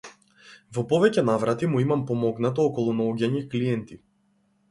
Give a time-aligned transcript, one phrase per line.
[0.77, 3.99] Во повеќе наврати му имам помогнато околу наоѓање клиенти.